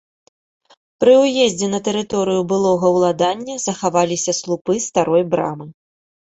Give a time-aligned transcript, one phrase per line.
[1.03, 5.73] Пры ўездзе на тэрыторыю былога ўладання захаваліся слупы старой брамы.